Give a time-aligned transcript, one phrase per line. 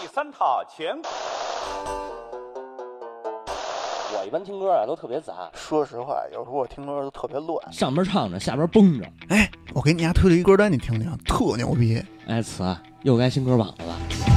[0.00, 0.96] 第三套全。
[4.16, 7.72] 我一般听歌啊都特别杂，说实话，有时候我听歌都特别乱。
[7.72, 9.06] 上边唱着，下边蹦着。
[9.28, 12.02] 哎，我给你家推了一歌单，你听听，特牛逼。
[12.28, 14.33] 哎，词又该新歌榜了。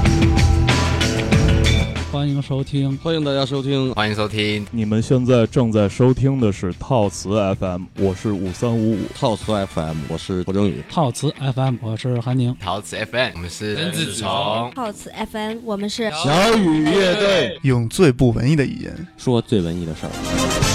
[2.17, 4.65] 欢迎收听，欢迎大家收听，欢迎收听。
[4.71, 7.29] 你们现在正在收听的是套词
[7.59, 8.97] FM，我是五三五五。
[9.13, 10.81] 套词 FM，我是郭征宇。
[10.89, 12.57] 套词 FM，我是韩宁。
[12.59, 14.27] 套词 FM，我们是甄子虫。
[14.75, 17.59] 套词 FM，我们是小雨乐队。
[17.61, 20.66] 用最不文艺的语言说最文艺的事儿。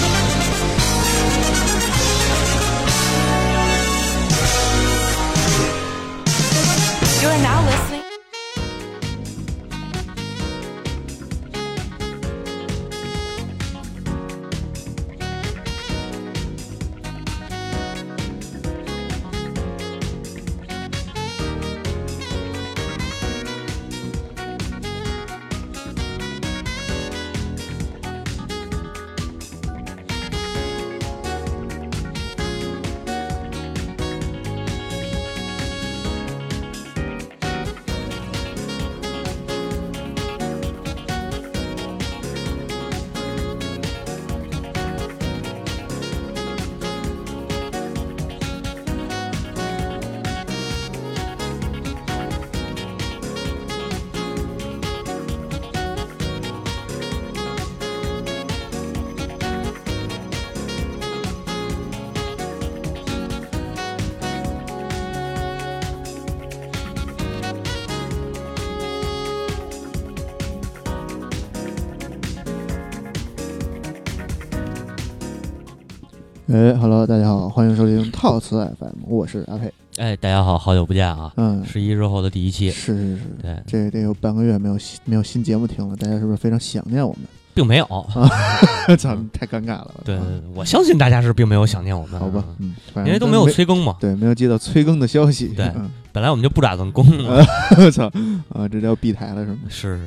[76.49, 79.73] 哎，Hello，大家好，欢迎收听套词 FM，我是阿佩。
[79.97, 81.33] 哎，大家好，好久不见啊！
[81.37, 87.21] 嗯，十一之后的第一期，是是是，对，这得有半个月没有新没有新节目听了，大家是不是非常想念我们？
[87.55, 88.27] 并没有啊，
[88.99, 89.95] 操，太尴尬了。
[90.05, 90.19] 对，
[90.55, 92.45] 我相信大家是并没有想念我们，好吧？
[92.59, 93.97] 嗯，因为都没有催更嘛。
[94.01, 95.49] 对，没有接到催更的消息。
[95.49, 97.45] 对，嗯、本来我们就不打算更了。
[97.79, 98.11] 我操
[98.51, 99.59] 啊，这叫闭台了是吗？
[99.69, 100.01] 是，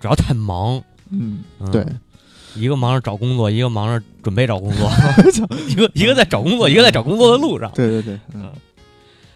[0.00, 0.82] 主要太忙。
[1.10, 1.86] 嗯，对。
[2.56, 4.90] 一个忙着找工作，一个忙着准备找工作，
[5.68, 7.70] 一个一个在找工作，一个在找工作的路上。
[7.74, 8.50] 对对对，嗯，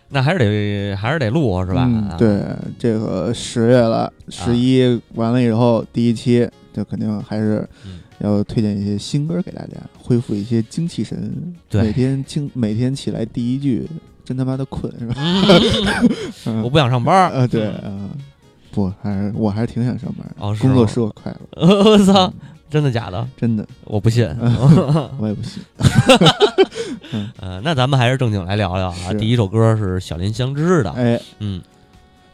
[0.08, 1.84] 那还是得还是得录是吧？
[1.86, 2.42] 嗯、对，
[2.78, 7.68] 这个十月了，十一完了以后，第一期就肯定还是
[8.18, 11.54] 要推荐一些新歌给大家，恢复一些精气神。
[11.68, 13.88] 对，每天清每天起来第一句，
[14.24, 15.14] 真他妈的困是吧？
[16.46, 17.30] 嗯、 我不想上班。
[17.30, 18.10] 呃， 对啊，
[18.72, 20.26] 不，还是我还是挺想上班。
[20.38, 21.82] 哦，工作使我快乐。
[21.84, 22.32] 我操！
[22.70, 23.26] 真的假的？
[23.36, 24.24] 真的，我不信，
[25.18, 25.62] 我也不信。
[27.40, 29.12] 呃，那咱们还是正经来聊聊啊。
[29.18, 31.60] 第一首歌是小林香织的，哎，嗯，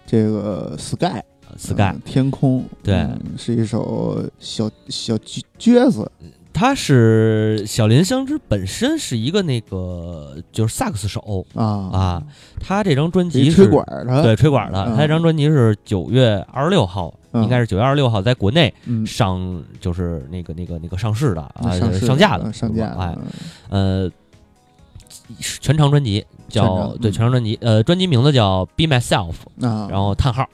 [0.07, 1.23] 这个 Sky
[1.57, 3.09] Sky 天空，对，
[3.39, 5.15] 是一首小小
[5.59, 6.11] 撅子。
[6.53, 12.23] 他是小林香织本身是一个那个就是萨克斯手啊啊，
[12.59, 14.87] 他这张专辑是吹管的，对吹管的。
[14.97, 18.73] 他这张专辑是九月二十六号，应该是九月二十六号在国内
[19.07, 22.87] 上，就是那个那个那个上市的啊，上架的，上架。
[22.99, 23.17] 哎，
[23.69, 24.11] 呃，
[25.39, 30.49] 全长专辑叫对全长专辑，呃，专辑名字叫 Be Myself，然后叹号，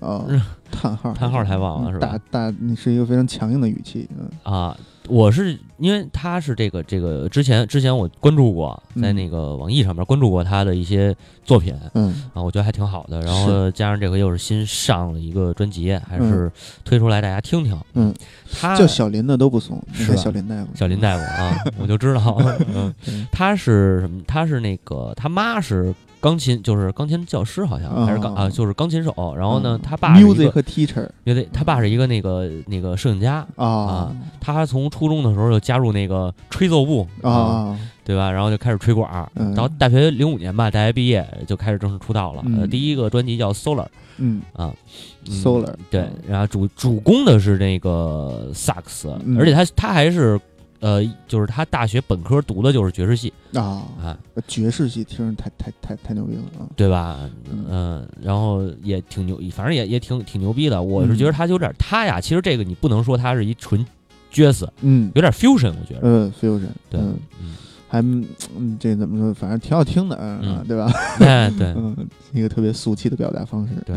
[0.00, 0.24] 哦，
[0.70, 2.06] 叹号，叹号太棒了，是吧？
[2.06, 2.18] 大
[2.50, 4.76] 大，你是一个非常强硬的语气，嗯啊。
[5.08, 13.20] 我是因为他是这个这个之前之前我关注过，在那个网易上面关注过他的一些作品，嗯啊，我觉得还挺好的。
[13.20, 16.50] 然后加上这回又是新上了一个专辑，还是
[16.84, 17.78] 推出来大家听听。
[17.94, 18.14] 嗯，
[18.52, 22.36] 他叫小林的都不怂，是小林大夫，小林大夫啊，我就知道。
[22.74, 22.94] 嗯，
[23.30, 24.22] 他是什么？
[24.26, 25.94] 他是那个他妈是。
[26.20, 29.34] 钢琴就是钢琴教师，好像还是钢啊，就是钢琴手。
[29.36, 31.48] 然后呢，他爸是一个 teacher，乐队。
[31.52, 34.14] 他爸是一个那个那个摄影家啊。
[34.40, 38.30] 他从初中的时候就加入那个吹奏部啊，对吧？
[38.30, 42.44] 然后就开始吹管然后大学零五年吧，大学毕业就开始正式出道了。
[42.58, 43.86] 呃，第一个专辑叫 Solar，
[44.18, 44.72] 嗯啊
[45.26, 46.08] ，Solar 对。
[46.26, 49.08] 然后主主攻的是那个萨克斯，
[49.38, 50.40] 而且他他还是。
[50.80, 57.18] 呃，就是他大学本科读的就是爵士系啊啊，爵士系听着太太太太牛逼了啊，对吧？
[57.68, 60.82] 嗯，然后也挺牛，反正也也挺挺牛逼的。
[60.82, 63.84] 我是觉得他有点，他呀，其实这个你不能说他是一纯
[64.30, 67.00] 爵士，嗯，有点 fusion，我觉得，嗯，fusion，对，
[67.88, 69.32] 还嗯，这怎么说？
[69.32, 70.92] 反正挺好听的嗯，对吧？
[71.20, 71.96] 哎，对，嗯，
[72.32, 73.96] 一个特别俗气的表达方式，对，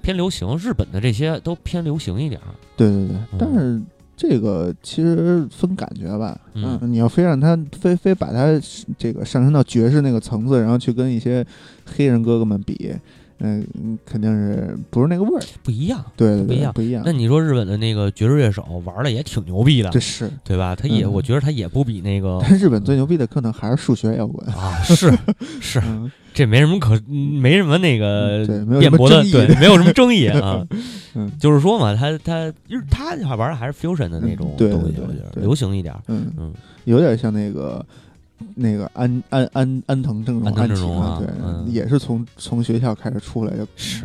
[0.00, 2.40] 偏流行，日本的这些都偏流行一点，
[2.76, 3.82] 对对对，但是。
[4.16, 8.58] 这个其实分感觉吧，嗯，你要非让他非非把他
[8.96, 11.44] 这个上升到爵士那个层次，然后去跟一些
[11.84, 12.92] 黑人哥哥们比，
[13.40, 13.62] 嗯，
[14.06, 16.02] 肯定是不是那个味儿，不一样。
[16.16, 17.02] 对对对，不一样不一样。
[17.04, 20.74] 那你说日本的那个爵士乐手玩的也挺牛逼的这，是，对吧？
[20.74, 24.46] 他也，嗯我觉得他也不比那个但日本最牛逼的可能还是数学摇滚。
[24.56, 25.12] 啊，是
[25.60, 28.46] 是， 嗯，这没什么可，没什么那个
[28.80, 30.66] 辩驳的，对，没有什么争议啊。
[31.16, 36.00] 嗯就是说嘛，他他就是他玩的还是 fusion 的那种东西，对我觉得对流行一点儿。
[36.08, 36.52] 嗯嗯，
[36.84, 37.84] 有点像那个
[38.54, 44.04] 那个安安安安藤正荣安藤正荣啊对，嗯也是从从学校开始出来的，是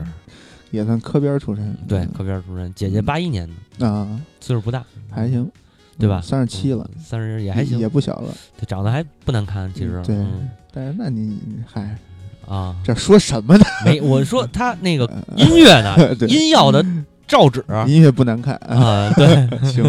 [0.71, 1.77] 也算科边出身。
[1.87, 4.07] 对，科边出身，姐姐八一年的，啊，
[4.39, 5.49] 岁数不大，还行，
[5.99, 6.21] 对吧？
[6.21, 8.33] 三十七了，三十也还行，也不小了。
[8.57, 10.01] 对长得还不难看，其实。
[10.05, 11.37] 对嗯但是那你
[11.67, 11.97] 嗨，
[12.51, 13.65] 啊，这说什么呢？
[13.85, 15.95] 没，我说他那个呃音乐呢，
[16.27, 16.85] 音要的
[17.27, 18.55] 照纸音乐不难看。
[18.67, 19.27] 啊，啊，对，
[19.63, 19.83] 行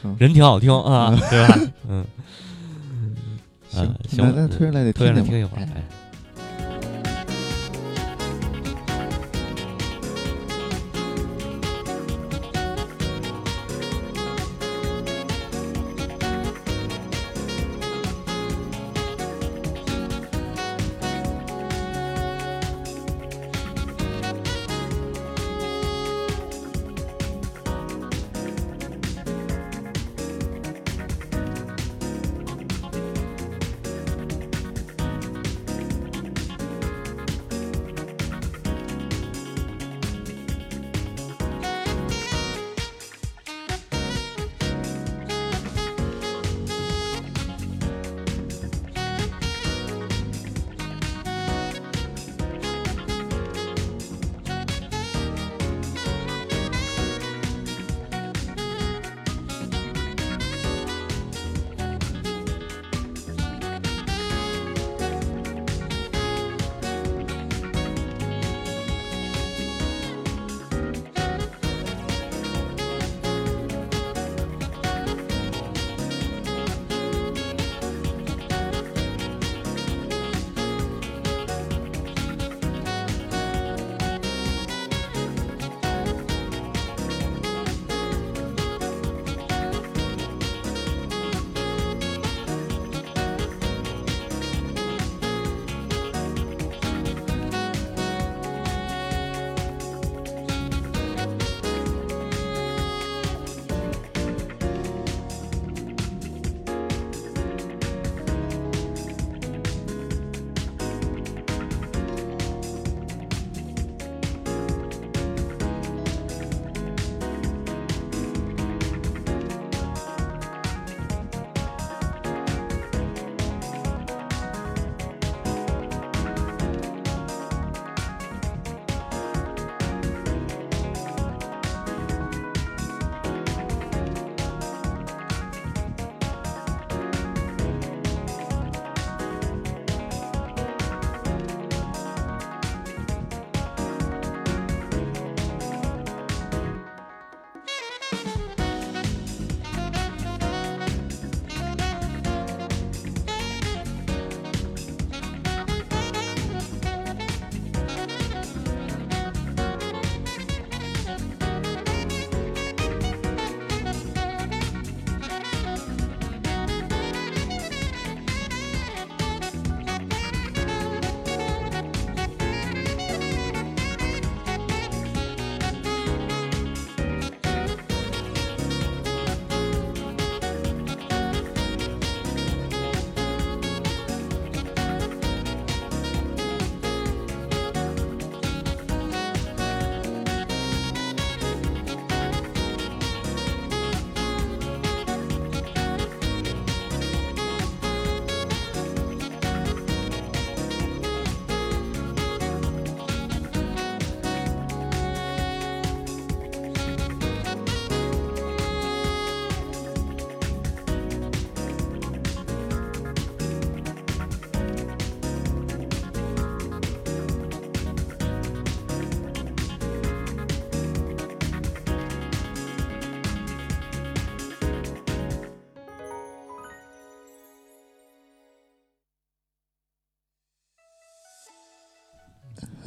[0.00, 0.16] 行。
[0.18, 1.58] 人挺好听啊，对吧？
[1.88, 2.04] 嗯，
[3.70, 4.32] 行行。
[4.34, 5.82] 那推上来得推上来听听一会儿，哎。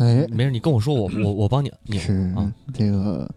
[0.05, 3.29] 哎，没事，你跟我说，我 我我帮你拧是啊，这个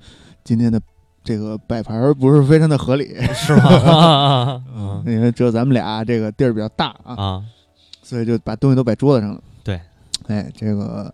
[0.44, 0.80] 今天的
[1.24, 4.62] 这个摆盘儿不是非常的合理， 是吗？
[4.74, 7.44] 嗯因为只有咱们俩这个地儿比较大啊，啊，
[8.02, 9.40] 所以就把东西都摆桌子上了。
[9.64, 9.80] 对，
[10.26, 11.12] 哎，这个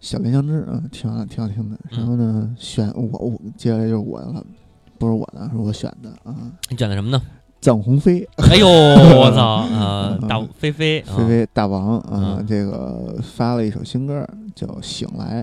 [0.00, 1.76] 小林香枝，嗯，挺好，挺好听的。
[1.90, 4.44] 然后呢，选我我接下来就是我的了，
[4.98, 6.34] 不是我的，是我选的啊。
[6.68, 7.20] 你选的什么呢？
[7.62, 15.40] 臧鸿飞，哎呦， 我操，呃，大飞飞，飞飞大王啊，这个发了一首新歌叫《醒来》，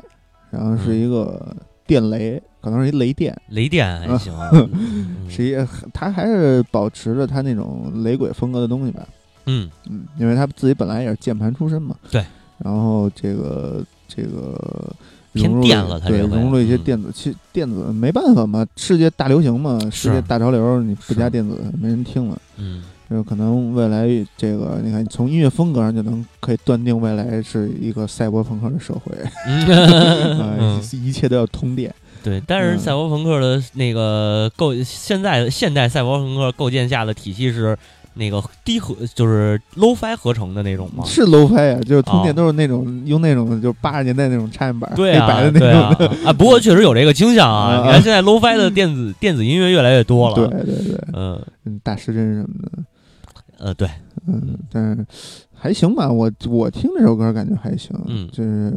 [0.52, 1.56] 然后是一个
[1.88, 4.34] 电雷，可能是一雷电，雷电还行，
[5.30, 9.08] 是一他还是保持着他那种雷鬼风格的东西吧。
[9.46, 9.72] 嗯。
[9.90, 11.96] 嗯，因为他自己本来也是键盘出身嘛。
[12.12, 12.24] 对。
[12.58, 14.94] 然后这个这个
[15.42, 22.38] 偏电了，对，融入了一些电子，其实电子没办法嘛，世界大流行嘛，世界大潮流，你不加电子没人听了。
[22.58, 22.84] 嗯。
[23.10, 29.12] 就可能未来这个，你看从音乐风格上就能可以断定未来是一个赛博朋克的社会，
[29.50, 31.92] 嗯，一切都要通电。
[32.22, 37.76] 对，但是赛博朋克的那个构现在现代赛博朋克构建下的体系是。
[38.20, 41.04] 那个低合就是 low-fi 合成的那种吗？
[41.06, 46.34] 是 low-fi 啊，就是通电都是那种用那种就是八十年代那种插线板黑白的那种啊。
[46.34, 47.84] 不过确实有这个倾向啊！
[47.86, 50.36] 你看现在 low-fi 的电子电子音乐越来越多了。
[50.36, 51.42] 对对对，嗯，
[51.82, 52.84] 大失真什么的。
[53.58, 53.90] 呃，对，
[54.28, 55.06] 嗯，但是
[55.54, 56.12] 还行吧。
[56.12, 57.92] 我我听这首歌感觉还行。
[58.08, 58.74] 嗯，就是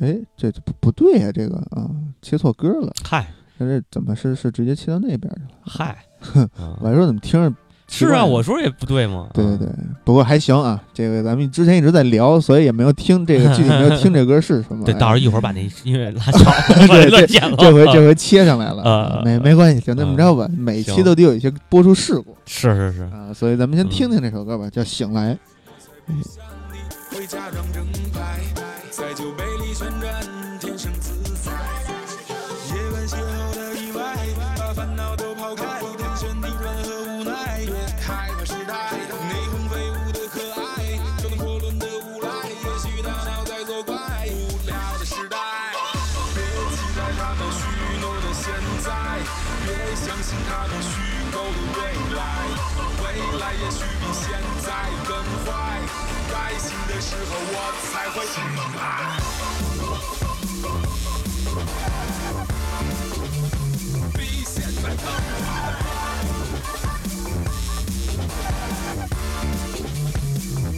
[0.00, 1.90] 哎，这不不对呀，这个啊，
[2.22, 2.92] 切错歌了。
[3.04, 3.26] 嗨，
[3.58, 5.48] 那这怎么是是直接切到那边去了？
[5.64, 6.04] 嗨，
[6.80, 7.54] 我还说怎么听着。
[7.96, 9.28] 是啊，我说也不对嘛？
[9.32, 9.68] 对对对，
[10.04, 10.80] 不过还行啊。
[10.92, 14.84] 这个咱们之前一直在聊，所以也没有听这个 具体没有听这歌是什么。
[14.84, 16.50] 对，到时候一会儿把那音乐拉小，
[16.88, 17.56] 对，这剪了。
[17.58, 20.48] 这回这回切上来了，没没关系，就那么着吧。
[20.56, 22.36] 每期都得有一些播出事故。
[22.46, 25.34] 是是是啊，所以咱们先听听这首歌吧，叫《醒来》。
[48.44, 48.52] 现
[48.84, 48.92] 在
[49.64, 50.90] 别相信他们虚
[51.32, 51.80] 构的未
[52.14, 52.20] 来
[53.02, 53.04] 未
[53.40, 54.22] 来也许比现
[54.60, 54.68] 在
[55.08, 55.80] 更坏
[56.30, 58.36] 该醒的时候我才会醒
[58.76, 58.78] 来
[64.12, 65.06] 比现在更
[65.40, 65.48] 坏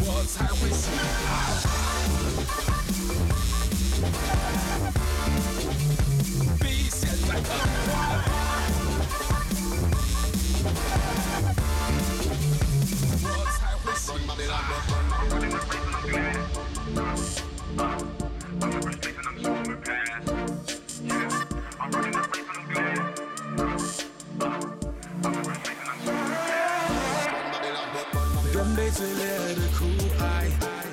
[0.05, 1.66] 我才会醒来。
[14.57, 14.73] 大哥，
[28.53, 28.91] 人被
[29.55, 29.85] 的苦
[30.21, 30.25] 爱，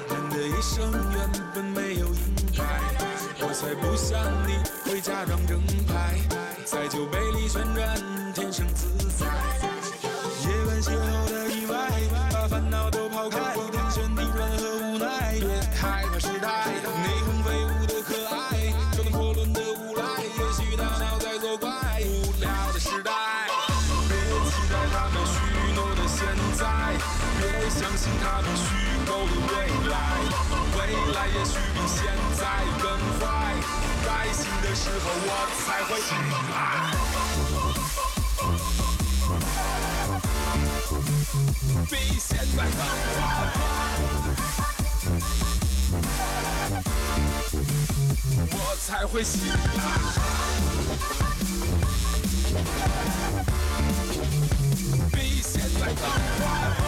[0.10, 1.16] 人的一生原
[1.56, 2.20] 本没有阴
[2.52, 2.60] 霾，
[3.40, 6.20] 我才不想你会假装正派，
[6.66, 7.98] 在酒杯里旋转，
[8.34, 9.53] 天生自在。
[30.94, 32.06] 未来也许比现
[32.38, 32.42] 在
[32.80, 32.86] 更
[33.20, 33.24] 坏，
[34.06, 36.16] 开心的时候我才会醒
[36.52, 36.54] 来。
[41.90, 42.82] 比现在更坏，
[48.52, 49.52] 我才会醒来。
[55.12, 56.04] 比现在更
[56.40, 56.83] 坏。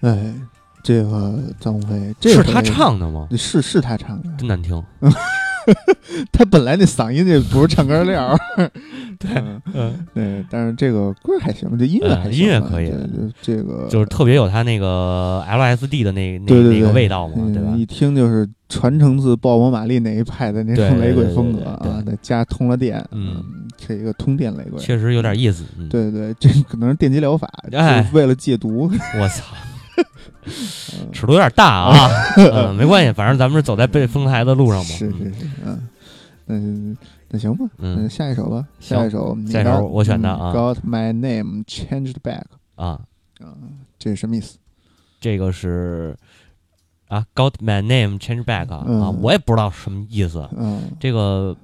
[0.00, 0.34] 哎。
[0.80, 3.28] 这个张飞，这是他唱的吗？
[3.36, 4.82] 是是他唱的，真难听。
[6.32, 8.36] 他本来那嗓音就不是唱歌料
[9.18, 9.30] 对，
[9.74, 12.92] 嗯，对，但是这个歌还行，这音乐还音乐可以，
[13.42, 17.74] 这个就是特别有他那个 LSD 的那那那个味道嘛，对吧？
[17.76, 23.42] 一听就是传承自鲍勃·马利那一派的那种雷鬼风格啊，再加通了电，嗯，
[23.76, 25.64] 这一个通电雷鬼，确实有点意思。
[25.90, 28.90] 对对，这可能是电击疗法，哎，为了戒毒。
[29.20, 29.44] 我操！
[31.12, 34.84] 尺度有点大啊， 嗯，没关系，反正咱们是走在被封台的路上嘛。
[34.84, 35.48] 是是是，
[36.46, 40.52] 嗯，那那行吧，嗯，下一首吧，下一首，下一首我选的啊。
[40.52, 42.44] Got my name changed back
[42.76, 43.00] 啊
[43.40, 43.52] 啊，
[43.98, 44.56] 这是什么意思？
[45.20, 46.16] 这个是
[47.08, 50.48] 啊，Got my name changed back 啊，我也不知道什么意思。
[50.56, 51.54] 嗯，这个，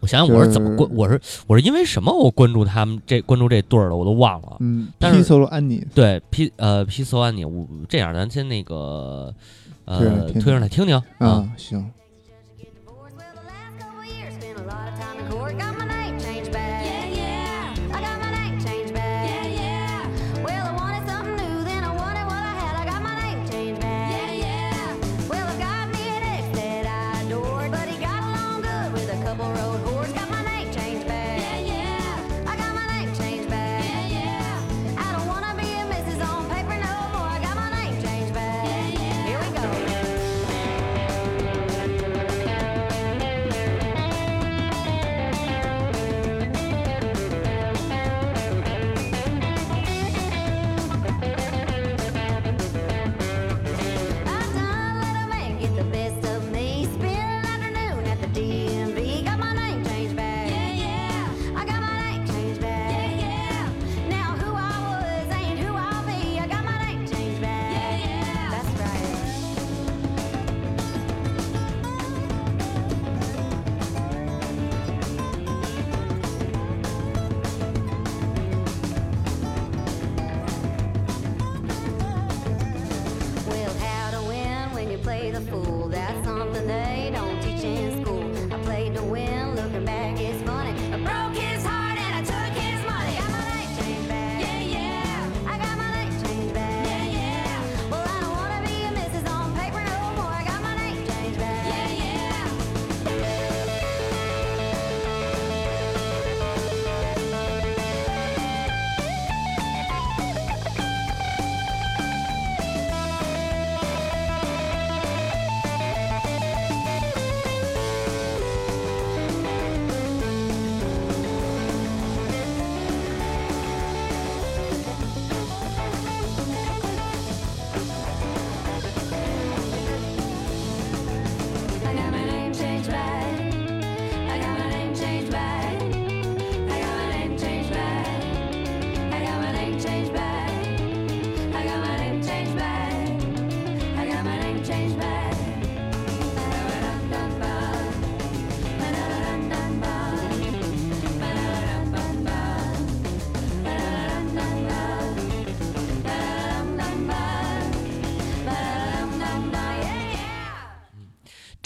[0.00, 4.56] 我想想我是怎么关，我是我是因为什么我关注他们这关注这对儿的，我都忘了。
[4.60, 9.34] 嗯但是 p 搜 o 安妮，对，P 呃 P 索安妮，我这样咱先那个
[9.84, 11.04] 呃推上来听听啊。
[11.18, 11.90] 啊，行，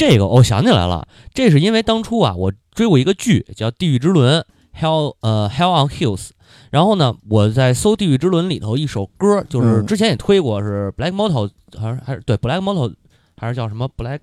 [0.06, 4.44] 这个我想起来了，这是因为当初啊，我追过一个剧叫《地狱之轮》
[4.78, 6.28] （Hell 呃 Hell on Hills），
[6.70, 9.86] 然后呢，我在搜《地狱之轮》里头一首歌，就是嗯。
[9.86, 12.92] 之前也推过，是 Black Motor 还是还是对 Black Motor
[13.38, 14.20] 还是叫什么 Black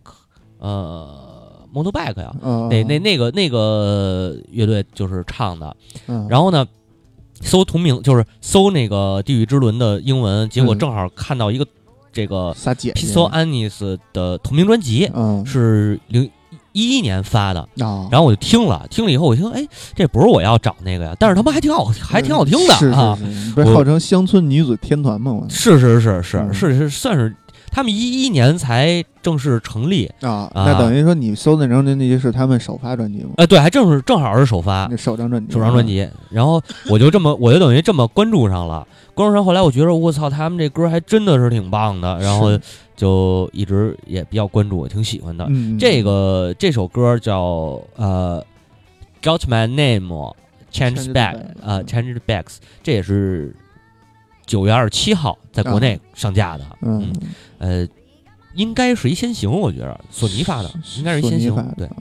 [0.59, 2.31] 呃 Motorbike 呀？
[2.43, 6.63] 啊，那那那个那个乐队就是唱的，嗯，然后呢，
[7.41, 10.77] 搜同名就是搜那个《地狱之轮》的英文，结果嗯。
[10.77, 11.65] 正好看到一个
[12.11, 15.45] 这个仨姐 p i 姐 s o Anis 的同名专辑，嗯。
[15.45, 16.29] 是零
[16.73, 23.17] 一一年发的，啊，然后我就听了，听了以后我听，哎，这不是我要找那个呀，但是他妈还挺好，还挺好听的是啊，
[23.73, 25.31] 号称乡村女子天团吗？
[25.31, 25.45] 我。
[25.49, 26.53] 是是是是嗯。
[26.53, 27.35] 是是算是
[27.71, 30.65] 他们一一年才正式成立，啊，啊。
[30.65, 33.29] 那等于说你搜的那张专辑是他们首发专辑吗？
[33.37, 42.49] 呃，对，还正是正好是首发那首张专辑，首张专辑，然后我就这么我就等于这么关注上了，关注上后来我觉得我操，他们这歌还真的是挺棒的，然后
[42.95, 45.49] 就一直也比较关注，挺喜欢的。
[45.79, 48.43] 这个这首歌叫呃
[49.23, 50.33] ，Got My Name
[50.71, 53.55] Changed Changed Back，Back，呃嗯，Changed Backs，这也是
[54.51, 56.65] 九月二十七号在国内上架的。
[56.81, 57.09] 嗯，
[57.57, 57.87] 呃，
[58.53, 61.95] 应该是一先行，我觉得索尼发的，应该是一先行对，啊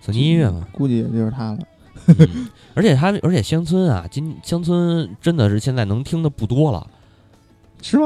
[0.00, 0.64] 索尼音乐嘛。
[0.70, 1.58] 估计也就是他了。
[2.06, 6.86] 嗯而且他，而且乡村啊，今乡村真的是现在能听的不多了，
[7.82, 8.04] 是吗？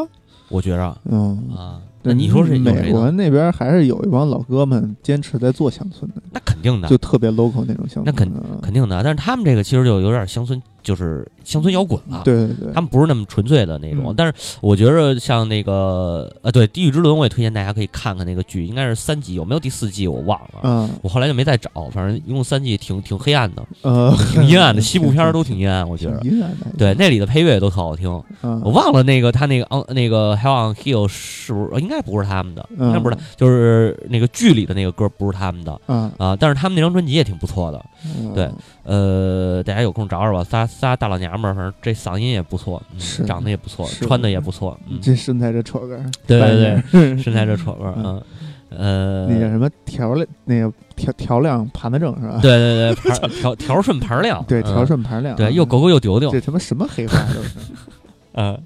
[0.48, 1.82] 我觉着嗯，啊。
[2.02, 2.90] 那对你说是美？
[2.90, 8.04] 国那边还是有一帮老哥们坚持在做乡村的，那肯定的，就特别 local 那种乡村。
[8.06, 9.02] 那肯嗯肯定的。
[9.02, 12.22] 但是他们这个其实就有点乡村，就是乡村摇滚了。
[12.24, 14.04] 对对对，他们不是那么纯粹的那种。
[14.08, 20.60] 嗯但是我觉着像那个呃，对《地狱之轮》，我也推荐大家可以看看那个剧，应该是三季，有没有第四季我忘了。
[20.64, 26.20] 嗯我后来就没再找，反正一共三季，挺挺黑暗的，呃， 挺阴暗的，西部片儿都挺阴暗，我觉得。
[26.22, 26.66] 阴暗的。
[26.76, 28.10] 对，那里的配乐也都特好听。
[28.42, 36.36] 嗯，我忘了那个他那个嗯那个 Hell on Hill 是不是应该不是他们的，嗯应该不是他，就是那个剧里的那个歌不是他们的嗯啊。
[36.36, 37.84] 但但是他们那张专辑也挺不错的。
[38.18, 38.50] 嗯对
[38.92, 42.82] 呃，大家有空找找吧，仨仨大老娘们儿，反正这嗓音也不错，
[43.24, 48.22] 长得也不错，穿的也不错，嗯，这身材这戳个儿，对对对对，身材这戳个儿，嗯，
[48.70, 52.40] 呃，那叫什么调料，那个调调料盘子正是吧？
[52.42, 57.50] 对对对，盘 调调顺盘亮， 对，调嗯顺盘亮，对，又狗狗又丢丢这，他妈什么黑话都是。
[58.34, 58.60] 嗯，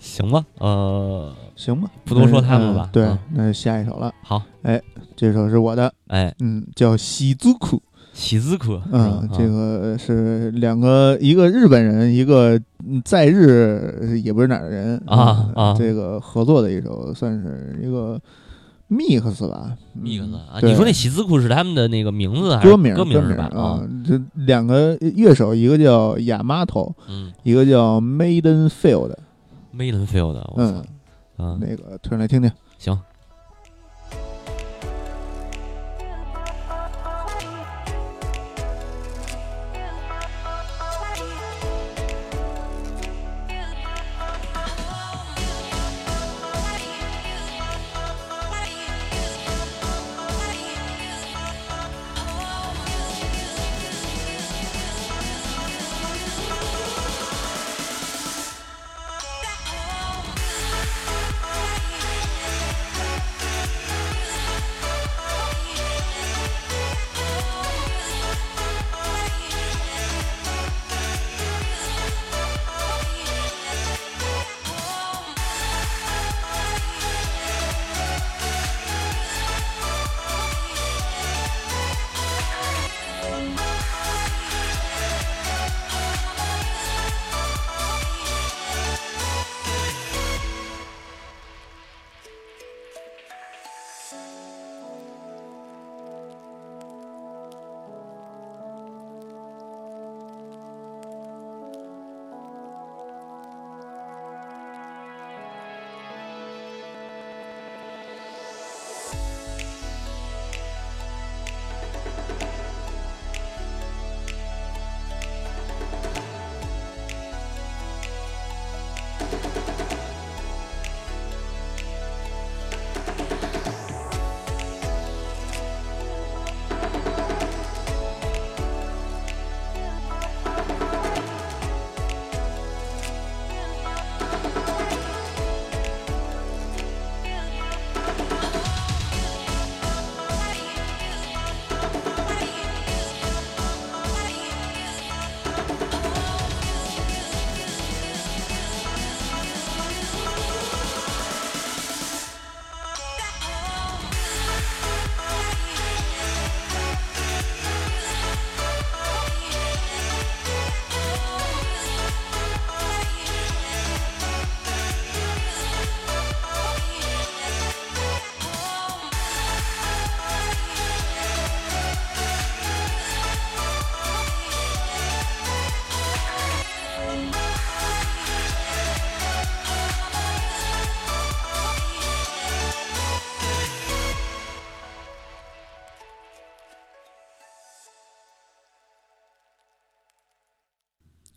[0.00, 4.80] 行吧，呃，行吧，不多说他们了吧嗯对嗯，那下一首了，好，哎
[5.16, 7.80] 这首是我的，哎，嗯，叫喜族库，
[8.14, 18.20] 喜字科，嗯，这个个是两个，一个日本人，一个嗯在日也不是哪儿的人啊这个合作的一首，算是一个
[18.88, 23.50] mix 吧 mix 啊，你说那喜字库是他们的那个名字还是歌名歌名是吧？
[23.52, 27.32] 啊，这两个乐手，一个叫亚麻头，嗯。
[27.42, 30.84] 一个叫 Maiden Field，，Maiden Field，嗯操，，
[31.38, 32.50] 嗯，那个推上来听听。
[32.78, 32.96] 行。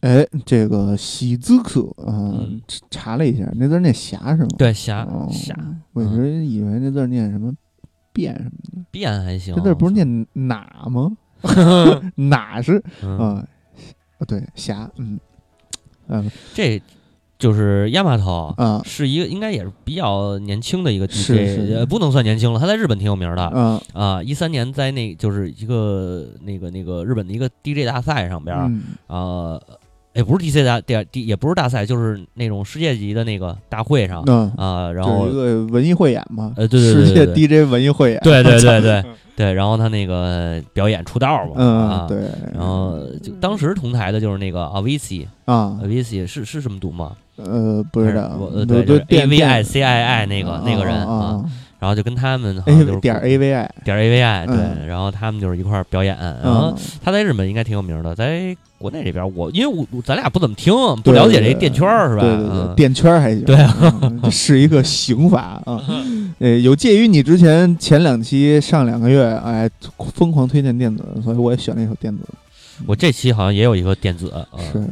[0.07, 4.47] 哎，这个喜字科啊嗯，查了一下，那字儿念霞是吗？
[4.57, 5.53] 对，霞哦霞
[5.91, 7.51] 我一直以为那字儿念什么
[8.13, 11.11] 变什么的，变还行，这字儿不是念哪吗？
[12.15, 13.47] 哪 是嗯啊？
[14.19, 15.19] 啊，对，霞，嗯，
[16.07, 16.81] 嗯这
[17.37, 24.23] 就是亚麻头啊是一个应该也是比较年轻的一个 DJ，不能算年轻了，他在日本挺有名的啊，啊。
[24.23, 28.55] 一三年在那就是一个那个那个日本的一个 DJ 大赛上边
[29.05, 29.59] 啊，
[30.17, 39.03] 也不是 DC 大大也不是大赛，就是那种世界级的那个大会上嗯，啊，然后一个文艺汇演嘛，呃对对对世界 DJ 文艺汇演，对对对对
[39.37, 42.17] 对，然后他那个表演出道嘛，嗯，啊，对，
[42.53, 47.11] 然后就当时同台的就是那个 Avicii，Avicii 啊，是是什么读吗？
[47.37, 51.45] 呃，不知道，我呃对对，就是 A 电 V 电 I C I I 那个那个人啊啊，
[51.79, 54.57] 然后就跟他们好像就是，A 点 A V I，点 A V I 嗯。
[54.57, 62.21] 对，然后他们就是一块儿表演，然后他在日本应该挺有名的，在国内这边我因为我我咱俩不怎么听，不了解这电圈儿是吧？
[62.21, 62.75] 对对对，嗯。
[62.75, 63.55] 电圈儿还行，对。
[63.55, 65.81] 啊嗯，是一个刑法啊。
[66.39, 69.69] 呃，有介于你之前前两期上两个月，哎，
[70.13, 72.23] 疯狂推荐电子，所以我也选了一首电子，
[72.85, 74.63] 我这期好像也有一个电子，嗯。
[74.71, 74.87] 是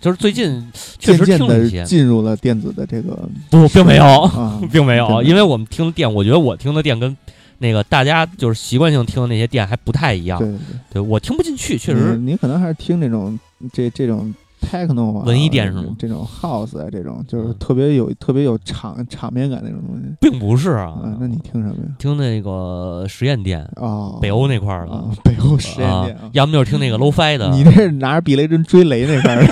[0.00, 0.64] 就是最近
[0.98, 7.16] 确实听了一些，进入了电子的这个不， 并没有，啊，并没有，因为我们听的电，我觉得我听的电跟
[7.58, 10.38] 那个大家就是习惯性听的那些电还不太一样。
[10.38, 10.58] 对对
[10.92, 11.02] 对。
[11.02, 13.36] 我听不进去，确，实你你可能还是听那种
[13.72, 17.56] 这这种 techno 啊，文艺电是吗这种 house 啊，这种就是嗯。
[17.58, 20.04] 特别有特别有场场面感那种东西。
[20.20, 20.84] 并不是啊。
[20.86, 21.90] 啊，那你听什么呀？
[21.98, 24.92] 听那个实验店，哦，北欧那块儿的。
[24.92, 27.50] 啊，北欧实验电啊，要么就是听那个 low-fi 的。
[27.50, 29.44] 你这是拿着避雷针追雷那块儿，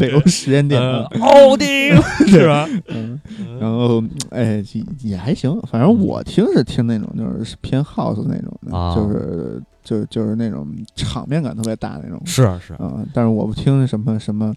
[0.00, 1.68] 北欧实验店呃啊，奥丁
[2.26, 2.66] 是吧？
[2.88, 3.20] 嗯，
[3.60, 14.52] 然后哎也也还行，反正我听是听那种就是偏 house 那种的，啊就是就就是那种场面感特别大那种，是是，啊，但是我不听什么什么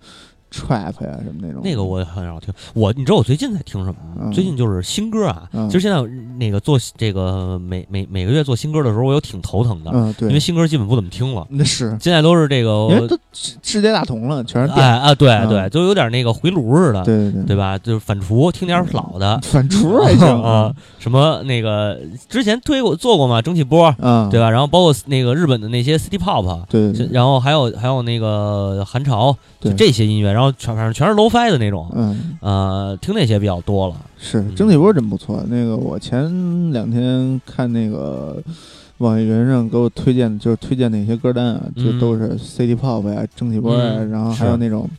[0.53, 2.53] trap 呀什么那种，那个我也很少听。
[2.75, 4.21] 我你知道我最近在听什么吗？
[4.25, 6.01] 嗯最近就是新歌啊，嗯就是现在
[6.37, 17.77] 那个做这个每每每个月做新歌的时候，我有挺头疼的，嗯对，因为新歌基本不怎么听了，那是现在都是这个因为都世世界大同了，全是哎电，啊，对嗯对，就有点那个回炉似的，对对对对吧？
[17.79, 19.39] 就是反刍，听点老的。
[19.43, 24.49] 反刍还行啊，什么那个之前推过做过嘛，蒸汽波，嗯，对吧？
[24.49, 32.37] 然后包括那个日本的那些 City Pop，对，然后还有还有那个韩潮，就这些音乐，然后全反正全是 low-fi 的那种，嗯。
[32.41, 33.95] 呃，听那些比较多了。
[34.17, 35.43] 是嗯蒸汽波真不错。
[35.49, 38.37] 那个我前两天看那个
[38.99, 44.89] 网易云上给我推荐，就是推荐那些歌单啊，就嗯都是 City Pop 呀、蒸汽波呀，嗯然后还有那种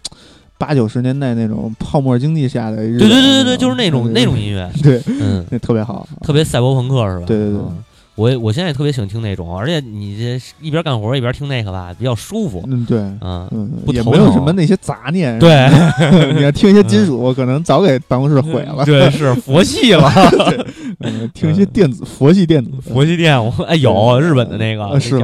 [0.58, 6.06] 八九十年代那种泡沫经济下的日对对对对对，就是那种那种音乐，对，嗯，那特别好。
[6.22, 7.24] 特别赛博朋克是吧？
[7.26, 7.84] 对对对嗯
[8.16, 12.62] 我我现在也特别喜欢听那种，而且你这一边干活一边听那个吧，比较舒服。
[12.66, 12.98] 嗯，对。
[12.98, 15.36] 嗯，嗯不，也没有什么那些杂念。
[15.38, 15.68] 对，
[16.36, 18.84] 你要听一些金属，我可能早给办公室毁了。
[18.84, 20.08] 对，是佛系了，
[21.00, 22.70] 嗯，听一些电子佛系电子。
[22.80, 25.16] 佛系电，我哎有日本的那个啊是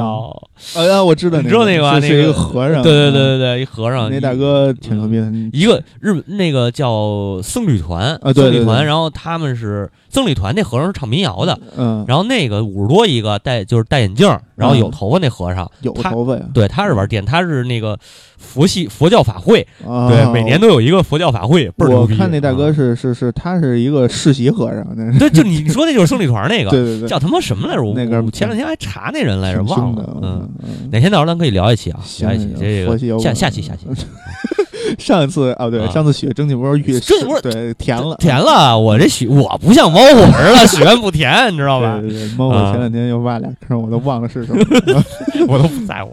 [0.74, 2.82] 哎呀，我知道，你知道那个吧是是一那个个和尚。
[2.82, 5.30] 对对对嗯，对对，一和尚，那大哥挺牛逼的。
[5.52, 16.42] 一个日本那个叫僧侣团啊僧侣团，然后他们是僧侣团，那和尚是唱民谣的，嗯，然后那个五十多一个戴就是戴眼镜，然后有嗯头发那和尚，有头发呀。
[16.52, 17.98] 对，他是玩电，他是那个
[18.36, 20.08] 佛系佛教法会，啊。
[20.08, 22.06] 对，每年都有一个佛教法会，倍儿牛我。
[22.06, 24.84] 看那大哥啊是是是，他是一个世袭和尚，
[25.18, 27.82] 对，就你说那就是僧侣团那个， 对对对，叫他妈什么来着？
[27.82, 33.86] 我那个前两天还查那人来着，忘，了嗯，嗯，哪天到时候咱可以聊一期啊，行聊一期这个下下期下期
[34.98, 42.10] 上一次啊对，啊上次许蒸汽波遇蒸汽波对甜了甜了，我这许我不像猫火似的，许愿不甜，你知道吧对？
[42.10, 45.04] 对对，猫我啊前两天又挖俩坑，我都忘了是什么了。
[45.48, 46.10] 我都不在乎，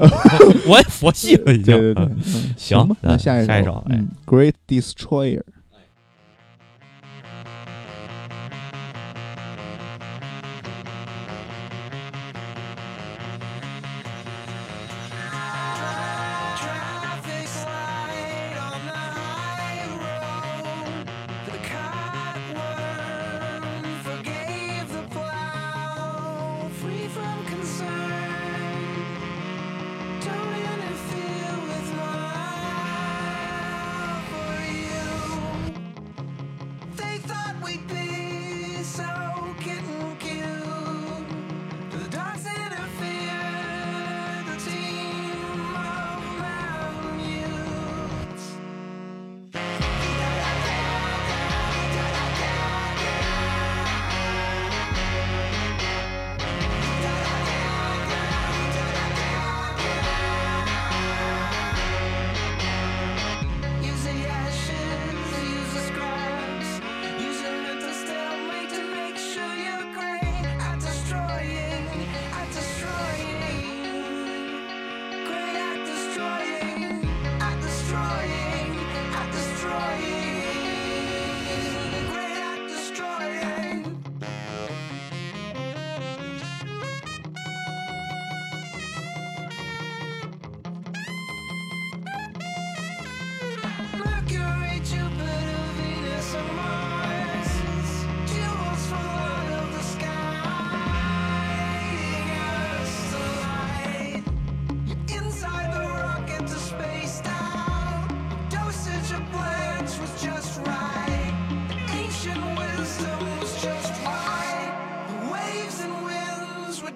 [0.68, 1.76] 我也佛系了已经。
[1.78, 3.84] 对对对，嗯 嗯行吧，那嗯下一下一首
[4.26, 5.42] ，Great Destroyer。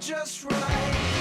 [0.01, 1.20] Just right.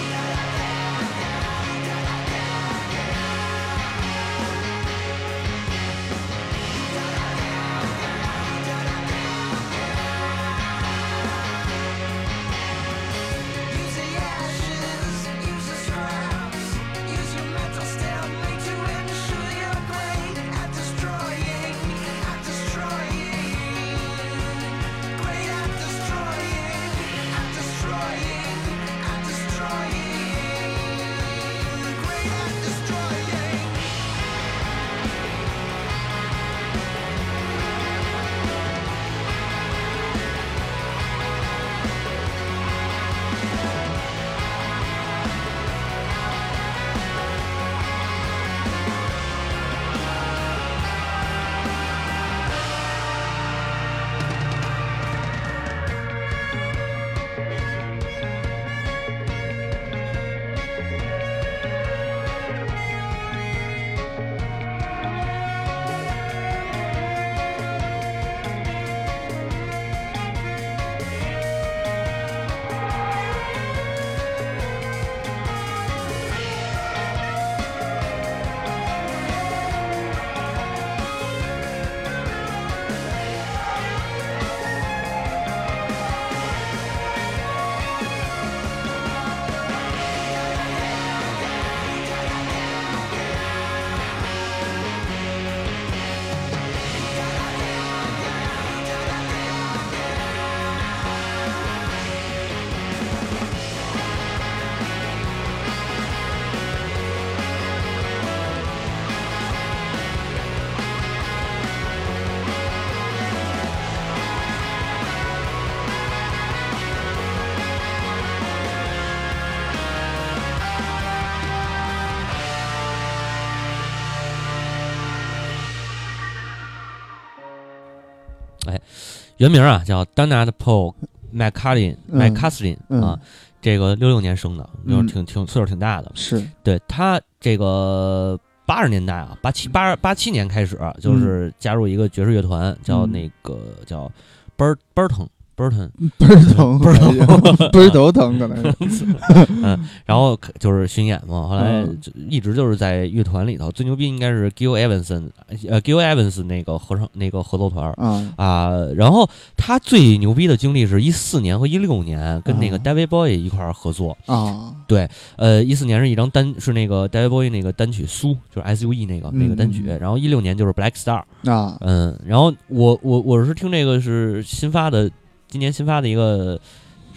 [129.41, 130.95] 原名啊叫 Donald Paul
[131.35, 133.01] McCarlin 嗯 McCaslin 嗯。
[133.01, 133.19] 啊，
[133.63, 135.07] 这个六六年生的，就是嗯。
[135.07, 136.13] 挺挺岁数挺大的。
[136.15, 136.47] 是。
[136.63, 143.13] 对他这个八十年代啊，八七八八七年开始就是加入一个爵士乐团，叫嗯。
[143.13, 144.13] 那个叫
[144.59, 145.27] Bert Burton
[145.61, 148.57] Burton，倍儿疼，倍儿疼倍儿头疼，可能
[148.91, 149.05] 是。
[149.63, 151.87] 嗯，然后就是巡演嘛，后来
[152.29, 155.29] 一直就是在乐团里头最牛逼应该是 Gil Evanson，
[155.69, 175.11] 呃 Gil Evans 那个合唱那个合作团儿啊啊，然后他最牛逼的经历是一四年和一六年跟那个啊 David Bowie 一块儿合作，啊，对呃，一四年是一张单是那个 David Bowie 那个单曲苏，就是 S U E 那个那个单曲，然后一六年就是 Black Star，啊，嗯，然后我我我是听这个是新发的，
[175.51, 176.59] 今年新发的一个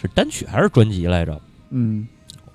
[0.02, 1.40] 是单曲还是专辑来着？
[1.70, 2.08] 嗯，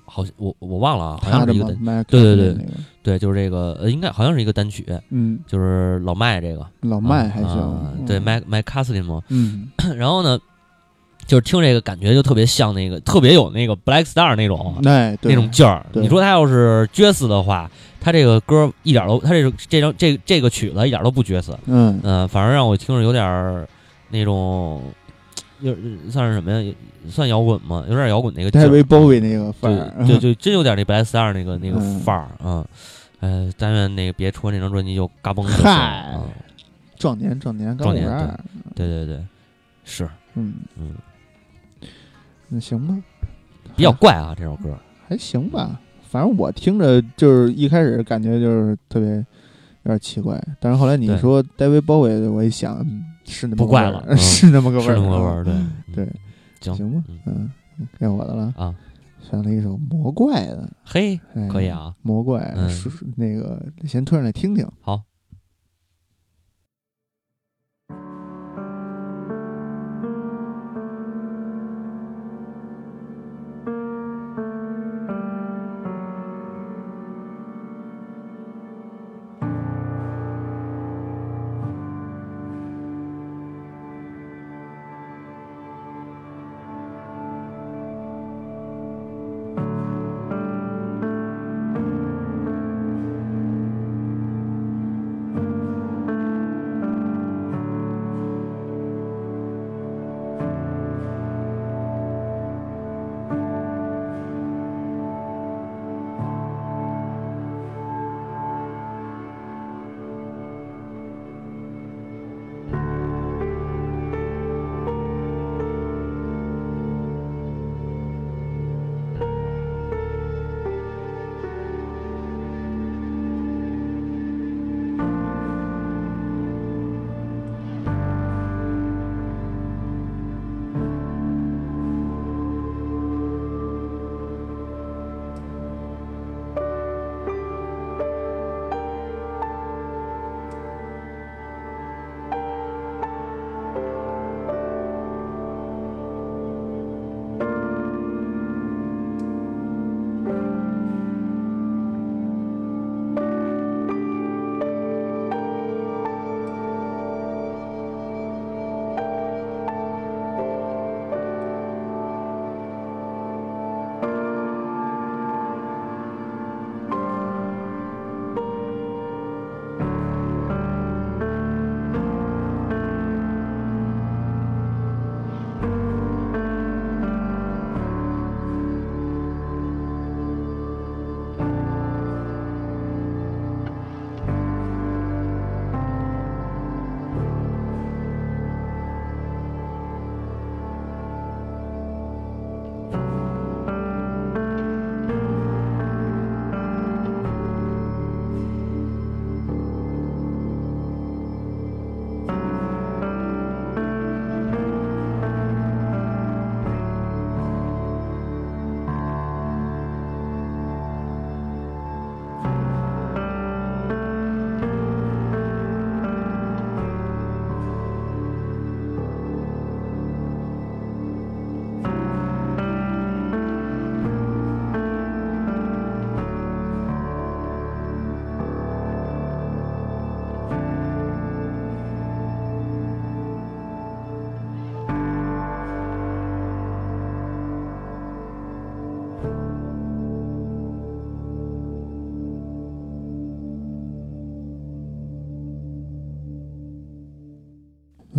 [0.05, 1.65] 好像我我忘了啊，好像是一个
[2.07, 2.53] 对对对。
[2.53, 2.71] 那个。
[3.01, 6.67] 对，就是这个，呃，应该好像是一个单曲，嗯，就是老麦这个。
[6.81, 9.67] 老麦还啊行，对，嗯麦麦卡斯林嘛，嗯。
[9.97, 10.37] 然后呢，
[11.25, 15.83] 就是听这个感觉就特别像那个，特别有那个 Black Star 那种那种劲儿。
[15.93, 21.99] 你说他要是角色的话，他这个歌一点都，他这个这张这这个曲子一点都不角色，嗯。
[22.03, 23.67] 嗯、反而让我听着有点儿
[24.09, 24.83] 那种，
[25.61, 25.75] 有
[26.09, 26.73] 算是什么呀？
[27.09, 27.85] 算摇滚吗？
[27.89, 28.63] 有点摇滚那个劲儿。
[28.65, 32.65] 戴维鲍威那个范儿，对对，就真有点那 Star 那个那个嗯范儿啊。
[33.21, 35.71] 呃，但愿那个别出那张专辑就嘎嘣就行嗨
[36.13, 36.23] 啊！
[36.97, 38.07] 壮年壮年壮年
[38.75, 39.25] 对对对，
[39.83, 40.95] 是嗯嗯，
[42.47, 42.97] 那行吧，
[43.75, 44.77] 比较怪啊这首歌。
[45.07, 49.25] 还行吧，反正我听着就是一开始感觉就是特别有
[49.83, 56.09] 点奇怪，但是后来你说 David Bowie，，我一想，嗯是那么不个味儿怪了嗯是那么个味是，那么个味儿，对嗯对，
[56.59, 57.19] 行行吧，嗯
[57.77, 58.75] 嗯，该我的了啊，
[59.21, 62.53] 选了一首魔怪的，嘿，哎可以啊，魔怪，
[63.15, 64.67] 那个先推上来听听。
[64.81, 65.01] 好。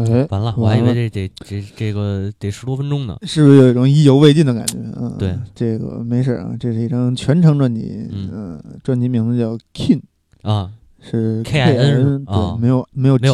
[0.05, 3.17] 哎，完了，我还以为这得这这个得十多分钟呢。
[3.23, 4.79] 是不是有一种意犹未尽的感觉？
[4.97, 8.31] 嗯，对，这个没事啊，这是一张全程专辑，嗯。
[8.33, 10.01] 嗯，专辑名字叫 King，
[10.43, 10.71] 啊，
[11.01, 12.57] 是 K I N 对，啊。
[12.61, 13.27] 没有没有 G，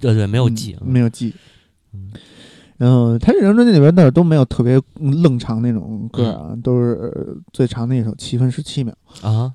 [0.00, 1.34] 对对，没有嗯 G，没有 G。
[1.92, 2.10] 嗯。
[2.76, 6.60] 然后他这张专辑里边倒是都没有特别愣长那种歌啊，嗯。
[6.60, 8.92] 都是呃最长的一首七分十七秒。
[9.22, 9.52] 啊，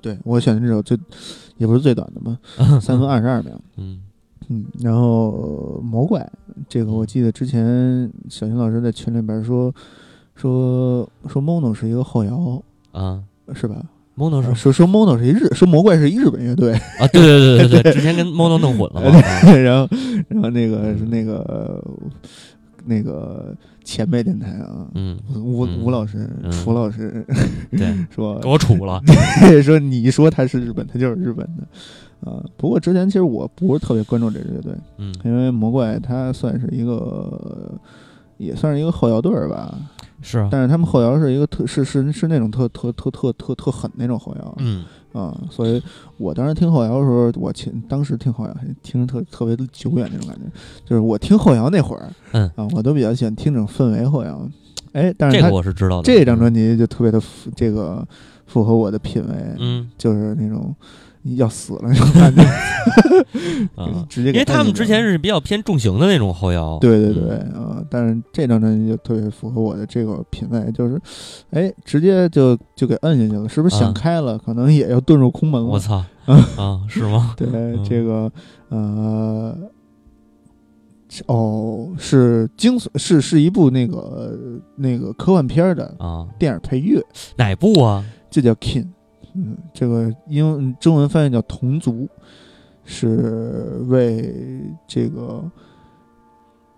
[0.00, 0.96] 对我选的这首最
[1.58, 2.38] 也不是最短的嘛，
[2.80, 3.60] 三分二十二秒。
[3.76, 4.00] 嗯
[4.48, 6.28] 嗯，然后魔怪
[6.68, 9.74] 这个我记得之前小新老师在群里边说
[10.34, 13.22] 说说 mono 是一个后摇啊
[13.54, 13.76] 是吧
[14.16, 19.02] ？，Mono 是说说 mono 是一日，说魔怪是一日本乐队，啊，对对对对对，之前跟 Mono 弄混了
[19.62, 19.88] 然后
[20.28, 21.82] 然后那个是那个
[22.84, 27.24] 那个前辈电台啊，嗯，吴嗯吴老师、嗯楚老师
[27.70, 29.00] 对，说给我杵了。
[29.62, 31.66] 说你说他是日本，他就是日本的
[32.26, 32.44] 啊。
[32.56, 37.72] 不过之前其实我不是特别关注这支乐队，嗯因为魔怪它算是一个，
[38.36, 39.74] 也算是一个后摇队儿吧。
[40.22, 45.80] 是啊，但是他们后摇是一个特是是是那种特特特特特特狠那种后摇嗯啊，所以
[46.16, 50.44] 我当时听后摇的时候，我听当时听后摇还听着特特别久远那种感觉，
[50.86, 54.48] 就是我听后摇那会儿，嗯啊，我都比较喜欢听这种氛围后摇。
[54.92, 56.02] 哎，但是这个我是知道的。
[56.02, 58.02] 这张专辑就特别的符这个
[58.46, 60.74] 符合我的品味，嗯就是那种
[61.34, 62.42] 要死了那种感觉，
[63.74, 65.16] 啊， 直接因为他们之前是。
[65.16, 66.78] 比较偏重型的那种后摇。
[66.78, 67.22] 对对对，
[67.54, 71.00] 嗯啊、但是这张专辑就特别符合我的这个品味，就是，
[71.50, 75.66] 哎，直接就就给摁下去了，是不是想啊开了，可能也要遁入空门了？
[75.66, 75.96] 我操
[76.26, 77.34] 啊 啊，是吗？
[77.36, 78.30] 对，嗯这个
[78.68, 79.56] 呃，
[81.26, 84.38] 哦，是惊悚，是是一部那个
[84.76, 87.02] 那个科幻片儿的啊，电影配乐，
[87.36, 88.04] 哪部啊？
[88.30, 88.86] 这叫 King，
[89.36, 92.08] 嗯，这个英文中文翻译叫同族，
[92.84, 94.34] 是为
[94.88, 95.44] 这个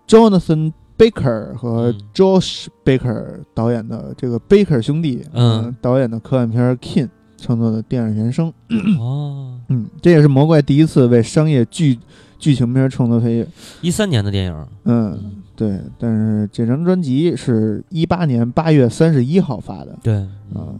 [0.07, 1.95] Jonathan Baker 和嗯。
[2.13, 5.63] Josh Baker 导演的这个 Baker 兄弟，嗯。
[5.63, 7.05] 呃导演的科幻片《King》
[7.37, 8.51] 创作的电影原声，
[8.99, 11.97] 哦，嗯，这也是魔怪第一次为商业剧
[12.37, 13.47] 剧情片创作配乐，
[13.79, 14.67] 一三年的电影。
[14.83, 15.17] 嗯，
[15.55, 20.15] 对，但是这张专辑是一八年八月三十一号发的，对，
[20.53, 20.75] 啊，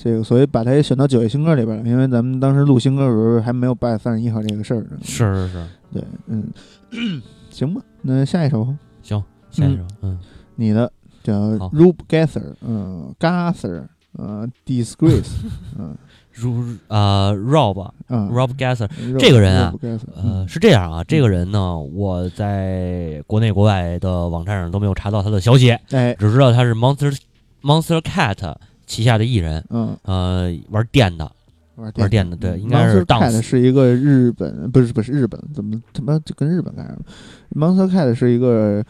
[0.00, 4.96] 这个所以把它也选到九月新歌里边了，因为咱们当时录新歌的时候还没有八月三十一号这个事儿呢。
[5.02, 6.50] 是是是，对，嗯，
[7.50, 8.74] 行吧，那下一首。
[9.02, 9.20] 行，
[9.50, 10.16] 下一首，嗯
[10.54, 10.90] 你的
[11.22, 11.34] 叫
[11.70, 15.32] Rube Gather，嗯，Gather，呃，Disgrace，
[15.76, 15.96] 嗯
[16.38, 18.28] ，Rob 嗯。
[18.30, 27.16] Rob Gasser，Rube- 这个人啊 Gather，呃，嗯是这样啊，这个人呢，我在国内国外的网站上都没有查到他的消息，哎，只知道他是 Monster
[27.62, 28.54] Monster Cat
[28.88, 31.30] 旗下的艺人，嗯，呃，玩电的，
[31.76, 37.02] 玩玩电的，对，应该 Monster 是 Cat Dance，是一个日本，不是不是日本，怎么他妈就跟日本干上了
[37.54, 38.82] ？Monster Cat 是一个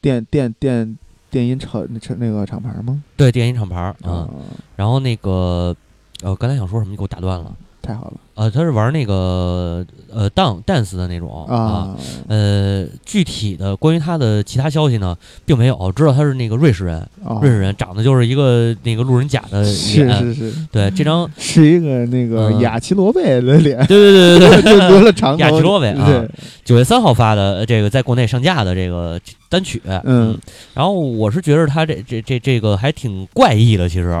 [0.00, 0.98] 电电电
[1.30, 3.04] 电音厂那那个厂牌吗？
[3.16, 4.10] 对，电音厂牌儿啊。
[4.10, 4.30] 啊，
[4.74, 5.76] 然后那个，
[6.22, 7.54] 呃，刚才想说什么，你给我打断了。
[7.82, 11.54] 太好了呃，他是玩那个呃 dan dance 的那种啊。
[11.54, 11.96] 啊！
[12.28, 15.92] 呃，具体的关于他的其他消息呢，并没有。
[15.92, 20.18] 知道他是那个瑞士人，啊瑞士人长得就是一个那个路人甲的是脸。
[20.18, 26.24] 是是，对，这张， 是一个那个嗯雅奇罗贝的脸，对对对对对， 就留了长头，雅奇罗贝啊，
[26.64, 29.20] 九月三号发的呃这个在国内上架的这个
[29.52, 30.34] 单曲，嗯，
[30.72, 34.18] 然后我是觉得他这这这这个还挺怪异的，其实、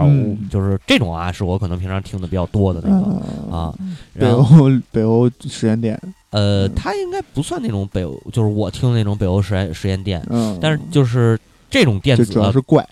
[0.50, 3.74] 就是这种啊，是我可能平常听的比较多的那个啊。
[4.12, 12.86] 北然后欧北欧实验店，呃，他应该不算那种北欧，就是我听的那种北欧实验实验店，嗯，但是就是这种电子，主要是怪。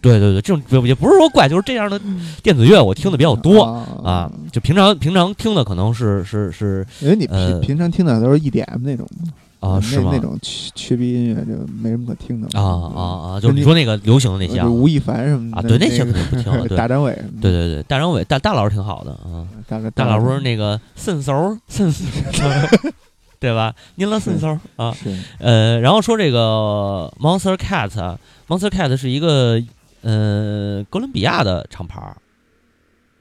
[0.00, 2.00] 对对对，这种也也不是说怪，就是这样的
[2.40, 3.64] 电子乐我听的比较多。
[4.04, 9.04] 啊，就平常平常听的可能是是是因为你平呃平常听的都是 EDM 那种
[9.60, 10.18] 啊是吗那？
[10.20, 12.62] 种缺缺逼音乐就没什么可听的啊
[12.94, 13.02] 啊
[13.34, 13.40] 啊！
[13.40, 22.04] 就是你说那个流行的那些啊就，吴亦凡什么的啊对那那个些肯定不听了对大张伟对对对，大张伟大大老师挺好的啊，大哥大老师那个顺手顺手，
[23.40, 23.74] 对吧？
[23.96, 29.60] 您了顺手啊，是呃，然后说这个 Monster Cat，Monster Cat 是一个
[30.02, 32.16] 呃哥伦比亚的厂牌儿，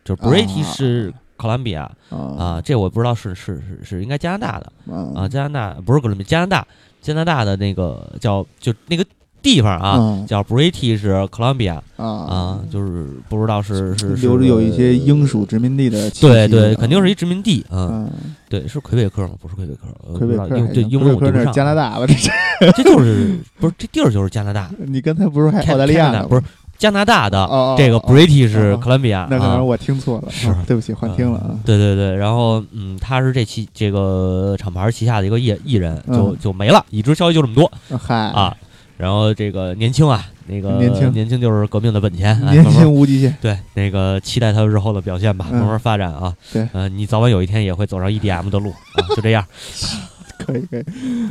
[0.06, 6.68] 就是 British Columbia 啊啊，这我不知道是是是是应该加拿大的啊，啊加拿大不是哥伦比亚，加拿大
[7.02, 9.06] 加拿大的那个叫就那个
[9.42, 16.78] 地方啊，啊叫 British Columbia 啊啊，就是不知道是是是留着有一些英属殖民地的对对，啊。
[16.80, 18.10] 肯定是一殖民地啊，啊，
[18.50, 19.36] 对，是魁北克吗？
[19.40, 22.06] 不是魁北克，呃魁北克还行对英文我对不上，加拿大吧？
[22.08, 22.30] 这是。
[22.76, 26.26] 这就是不是这地儿就是加拿大， 你刚才不是还开澳大利亚呢吗？
[26.28, 26.42] 不是
[26.78, 27.38] 加拿大的
[27.78, 31.52] 这个哦 British 哦 Columbia，那可能我听错了，是啊对不起，幻听了啊。
[31.66, 38.56] 对对对，然后嗯，他是这期这个厂牌旗下的一个艺艺人，就嗯就没了，已知消息就这么多嗨啊。
[38.98, 46.34] 然后这个年轻啊，那个年轻年轻就是革命的本钱，哎年轻无极限，对，那个期待他日后的表现吧，嗯慢慢发展啊。
[46.52, 49.46] 对呃，你早晚有一天也会走上 EDM 的路啊，就这样。
[50.46, 50.84] 可以可以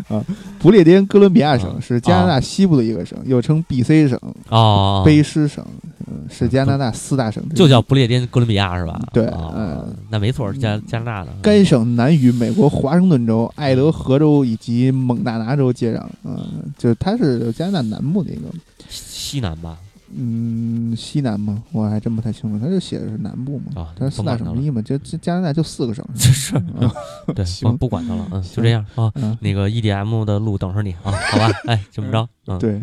[0.09, 0.25] 啊。
[0.59, 5.65] 不列颠哥伦比亚省啊是加拿大西部的一个省，又称 BC 省、啊，卑诗省，
[6.07, 7.43] 嗯，是加拿大四大省。
[7.51, 9.01] 就叫不列颠哥伦比亚是吧？
[9.13, 11.31] 对哦嗯那没错，是加加拿大的。
[11.43, 18.43] 该省南与美国华盛顿州、爱德荷州以及蒙大拿州接壤，嗯，就是它是加拿大南部的一个，
[18.89, 19.77] 西南吧？
[20.15, 21.63] 嗯，西南吗？
[21.73, 26.91] 我还真不太清楚，他就写的是南部嘛，啊，它是四大省之一嘛，就这加拿大就四个省， 这是嗯
[27.35, 29.11] 对， 行不不管他了，嗯，就这样啊。
[29.17, 31.51] 嗯，那个 EDM 的路等着你啊，好吧？
[31.67, 32.81] 哎，这么着，嗯，对，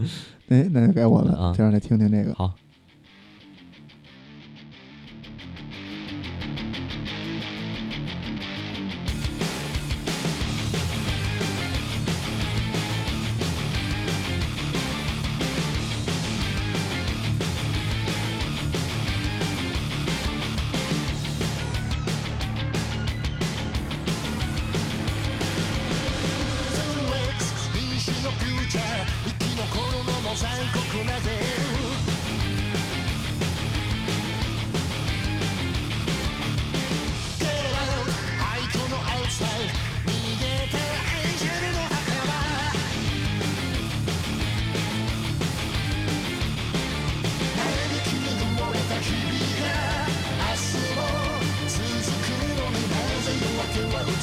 [0.49, 2.34] 哎，那就该我了啊，这样来听听这个。
[2.36, 2.53] 好。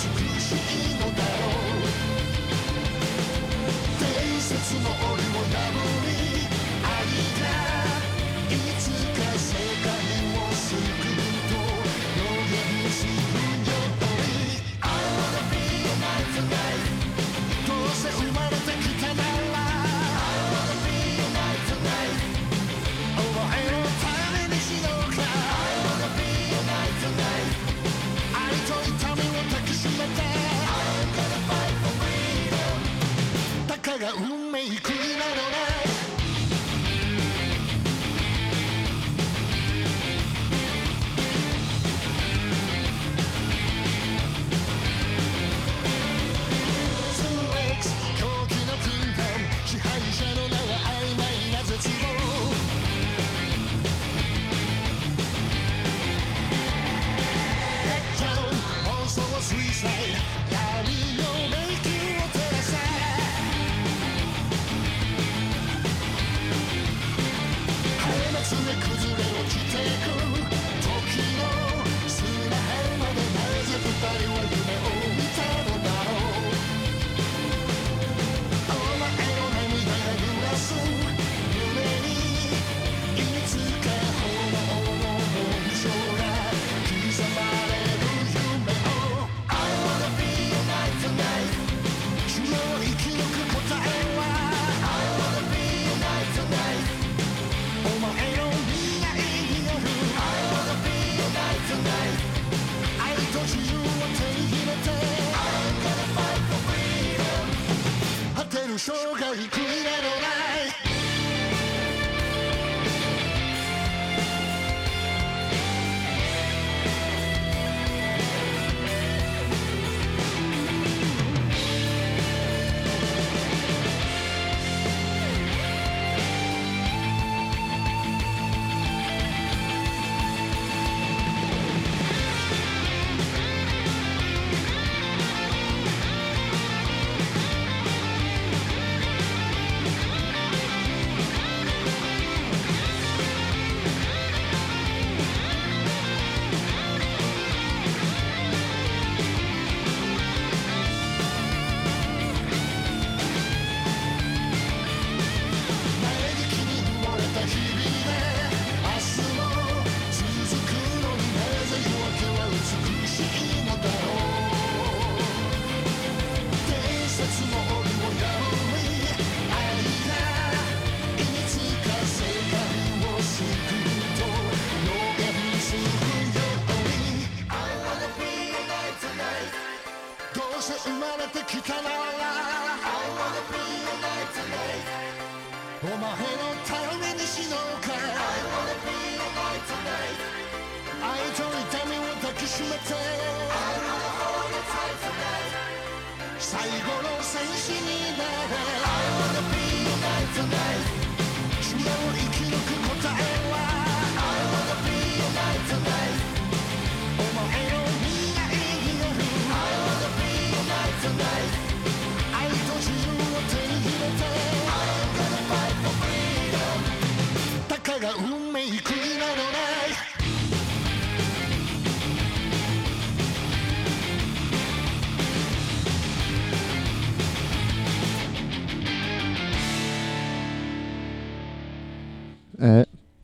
[0.03, 0.60] Execution.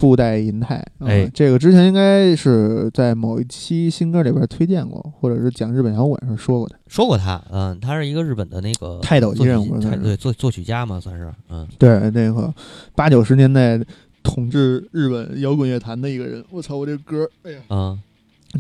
[0.07, 6.77] 布袋银泰，啊哎这个之前应该是在某一期新歌里边推荐过，或者是讲日本摇滚时说过的。
[6.87, 12.55] 说过他，嗯，他是一个日本的那个泰斗级人物对作作曲家嘛，算是，嗯，对，那个
[12.95, 13.81] 八九十年代
[14.23, 16.45] 统治日本摇滚乐坛的一个人。
[16.51, 18.01] 我操，我这歌，哎呀，嗯，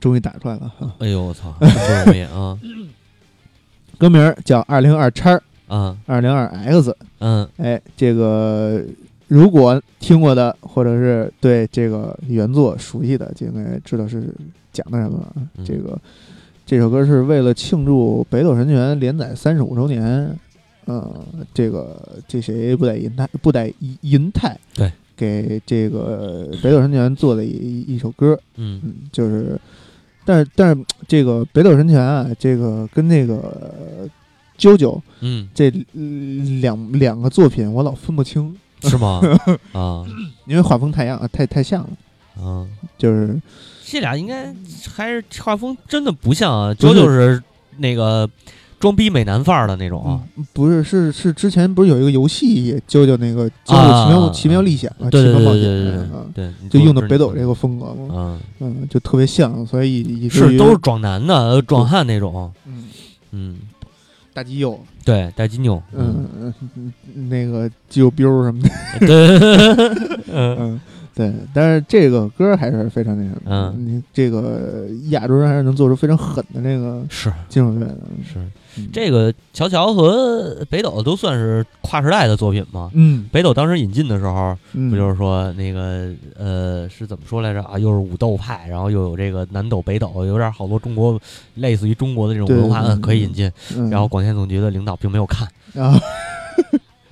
[0.00, 0.72] 终于打出来了。
[0.80, 2.58] 啊哎呦我操，不容易啊，
[3.98, 6.90] 歌名叫《二零二叉啊二零二 X》。
[7.20, 8.84] 嗯哎，这个
[9.28, 14.32] 如果听过的，或者是对这个原作熟悉的，就应该知道是
[14.72, 15.32] 讲的什么了。
[15.56, 15.64] 嗯。
[15.64, 15.98] 这个
[16.64, 20.36] 这首歌是为了庆祝《北斗神拳》连载三十五周年，
[20.84, 23.72] 呃，这个这谁布袋银泰布袋
[24.02, 24.92] 银泰对。
[25.16, 28.80] 给这个《北斗神拳》做的一一首歌，嗯。
[28.84, 29.58] 嗯，就是，
[30.24, 34.08] 但是但是这个《北斗神拳》啊，这个跟那个
[34.58, 39.20] 啾啾嗯，这呃两两个作品我老分不清，是吗？
[39.72, 40.04] 啊。
[40.46, 42.66] 因为画风太像太太像了，啊，
[42.96, 43.40] 就是
[43.84, 44.54] 这俩应该
[44.94, 47.42] 还是画风真的不像啊，不是
[47.78, 48.28] 那个
[48.78, 55.92] 装逼美男范儿的那种啊，嗯不是是是之前不是有一个游戏也啾啾那个啾啊啾奇妙奇妙历险嘛，对对奇妙冒险对
[56.34, 62.84] 对对就用的北斗这个风格嘛，嗯，嗯，就特别像，所以以是都是壮男的壮汉那种，嗯。
[63.32, 63.58] 嗯，
[64.36, 66.54] 大肌肉，对，大肌肉，嗯嗯。
[66.74, 66.92] 嗯
[67.30, 68.68] 那个肌肉彪什么的，
[69.00, 69.38] 对，
[70.30, 70.56] 嗯。
[70.60, 70.80] 嗯。
[71.14, 73.74] 对，但是这个歌还是非常那什么，嗯。
[73.78, 77.32] 你这个亚洲人还是能做出非常狠的那个是。
[77.48, 78.34] 金属乐的，是，
[78.78, 82.90] 嗯这个乔乔和北斗都算是跨时代的作品嘛。
[82.94, 87.78] 嗯，北斗当时引进的时候，嗯，不就是说那个呃是怎么说来着啊？
[87.78, 91.18] 又是武斗派，然后又有这个南斗北斗，有点好多中国
[91.54, 93.50] 类似于中国的这种文化，可以引进。
[93.76, 95.98] 嗯然后广电总局的领导并没有看，然后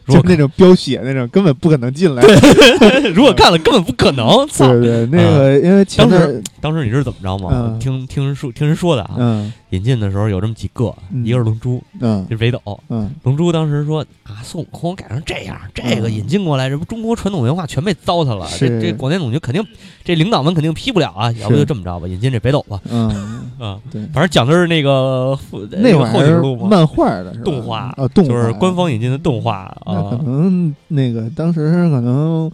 [0.04, 2.22] 如果就那种飙血那种，根本不可能进来。
[3.14, 4.46] 如果看了根本不可能。
[4.48, 4.68] 操！
[4.68, 7.48] 对对，那个因为当时当时你是怎么着吗？
[7.52, 12.60] 嗯听听人说听人说的啊，嗯引进的时候有这么几个，嗯一个是龙珠，嗯就是北斗。
[12.88, 18.46] 嗯龙珠当时说啊，孙悟空改成这样，这个嗯引进过来，这不中国传统文化全被糟蹋了。
[18.50, 19.64] 这是这广电总局肯定，
[20.04, 22.80] 这领导们肯定批不了啊，要不就这么着吧，引进这北斗吧。
[22.90, 23.08] 嗯，
[23.58, 30.20] 啊，对，反正讲的是那个个那会儿后几十路嘛，漫画的动画啊，动画就是官方引进的动画啊可啊。
[30.24, 32.50] 能那个当时可能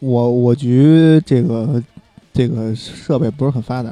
[0.00, 1.82] 我我局这个
[2.32, 3.90] 这个设备不是很发达，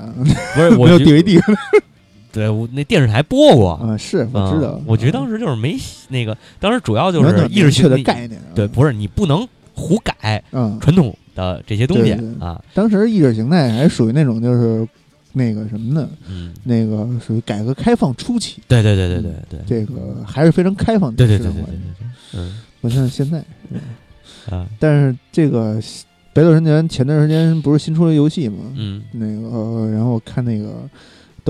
[0.54, 1.40] 不是，我没有 DVD
[2.32, 5.76] 对我那电视台播过，啊，是我知道嗯，我觉得当时就是没
[6.08, 14.86] 那个，当时主要就是意识种明确的概念啊，对，不是你不能胡改嗯，传统的这些东西啊，当时意识形态还属于那种就是
[15.32, 16.08] 那个什么呢？
[16.28, 21.70] 嗯，那个属于改革开放初期，对对对对对对，这个还是非常开放的对对对对对
[22.34, 23.42] 嗯不像现在。
[24.48, 25.80] 啊但是这个
[26.32, 28.58] 《北斗神拳》前段时间不是新出了游戏吗？
[28.74, 30.88] 嗯那个，呃然后看那个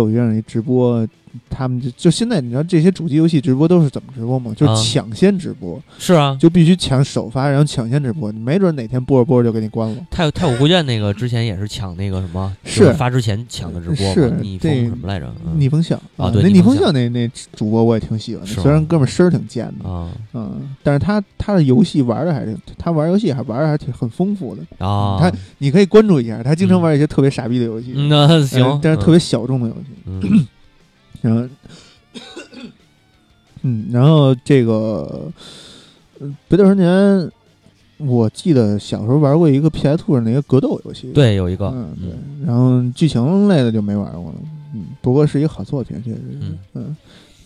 [0.01, 1.07] 抖音上一直播，
[1.49, 4.53] 他们就就现在你知道这些主机游戏直播都是怎么直播吗？
[4.57, 4.77] 就是啊。
[4.91, 9.97] 抢先直播，是啊，就必须抢首发，然后抢先直播，你没准哪天播着播着就给你关了。
[10.11, 12.93] 太太古护卷那个之前也是抢那个什么，是。
[12.95, 15.33] 发之前抢的直播是嘛，逆这风什么来着？
[15.47, 15.59] 嗯。
[15.61, 20.11] 逆风笑啊对那逆风逆风笑笑那那主播我也挺喜欢的，虽然哥们儿声儿挺贱的，啊。
[20.35, 26.83] 嗯，但是他他的游戏玩的还是他玩游戏还玩的还挺很丰富的，啊，他你可以关注一下，他经常嗯。
[26.83, 30.47] 玩一些特别傻逼的游戏，嗯那呃行，但是特别小众的游戏，嗯
[31.23, 31.49] 然后，
[33.63, 35.31] 嗯，然后这个
[36.19, 36.87] 呃《北斗神拳》，
[37.99, 42.11] 我记得小时候玩过一个 PS 2上的一个格斗游戏，，对有一个嗯，对。
[42.11, 44.39] 嗯，然后剧情类的就没玩过了，
[44.75, 46.97] 嗯，不过是一个好作品，确实是，嗯嗯，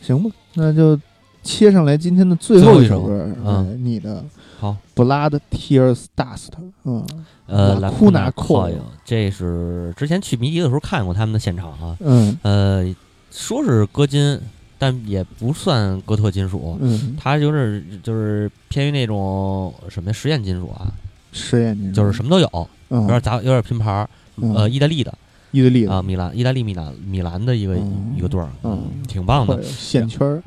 [0.00, 0.98] 行吧，那就
[1.42, 4.24] 切上来今天的最最后一首歌，嗯哎你的
[4.60, 6.48] 好，Blood Tears Dust，
[6.84, 7.04] 嗯
[7.46, 8.70] 呃，拉拉库纳扣扣，
[9.04, 12.38] 这是之前去迷笛的时候看过他们的现场啊，嗯。
[12.42, 12.94] 呃，
[13.37, 14.41] 说是歌金，
[14.78, 20.87] 但也不算哥特金属，嗯，它就是就是偏于那种什么呀实验金属啊，
[21.32, 24.55] 实验你就是什么都有，有嗯点杂，有点拼盘儿，嗯。
[24.55, 25.12] 呃，意大利的，
[25.51, 29.61] 意大利啊，米兰，意大利米兰米兰的一个、嗯一个队儿，嗯挺棒的。
[29.62, 30.41] 线圈儿。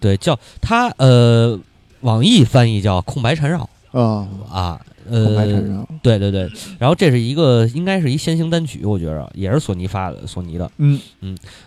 [0.00, 1.58] 对，叫它呃，
[2.00, 3.68] 网易翻译叫空白缠绕。
[3.92, 6.50] 啊，啊，呃，对对对。
[6.78, 10.70] 然后这是一个应该是一先行单曲，我觉着也是索尼发的，索尼的。
[10.78, 11.00] 嗯。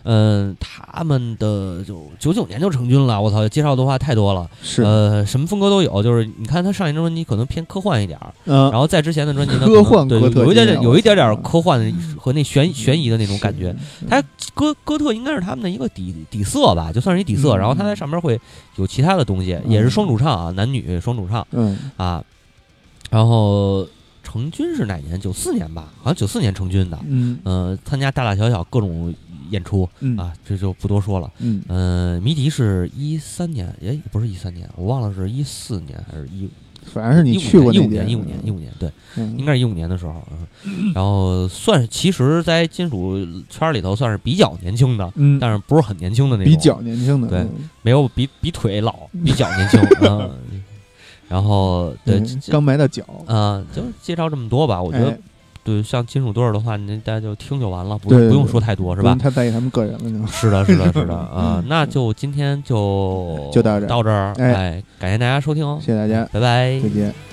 [0.03, 4.49] 嗯，他们的就九九年就成军了，我操，介绍的话太多了。
[4.61, 8.71] 是，呃，什么风格都有，就是你看他上一张专辑可能偏科幻一点儿，嗯。
[8.71, 13.75] 然后在之前的专辑呢，科幻对有一点点有一点点科幻的和那悬悬疑的那种感觉。
[13.99, 14.05] 是。
[14.07, 14.23] 他
[14.53, 17.59] 哥哥特应该是他们的一个底底色吧，就算是一底色，嗯。
[17.59, 18.39] 然后他在上面会
[18.75, 21.77] 有其他的东西，也是双主唱啊，男女双主唱嗯。
[21.97, 22.23] 啊。
[23.11, 23.87] 然后
[24.23, 25.19] 成军是哪年？
[25.19, 26.97] 九四年吧，好像九四年成军的。
[27.07, 29.13] 嗯呃，参加大大小小各种
[29.51, 31.29] 演出嗯啊，这就不多说了。
[31.39, 36.49] 嗯呃、迷笛是一三年，哎，不是一三年，我忘了是一四年还是一
[36.83, 40.15] 反正是你一去过那一五年，一五年，一，五年，对，嗯应该是一五年的时候。
[40.63, 49.79] 嗯，然后算是其实，在金属圈里头算是比较年轻的，嗯，但是不是很年轻的那种，比较年轻的，对嗯没有比比腿老，比较年轻。
[50.01, 50.60] 嗯，
[51.31, 54.81] 然后对，嗯刚埋到脚，啊，就介绍这么多吧。
[54.83, 55.17] 我觉得哎
[55.63, 59.15] 对，像金属队儿的话，您大家就听就完了，不不用说太多，是吧？
[59.15, 60.27] 太在意他们个人了，就。
[60.27, 66.89] 是的，是的，是的， 啊，那就今天就就到这儿到这儿，哎哎，感谢大家收听哦，谢谢大家，拜拜再。
[66.89, 67.30] 见。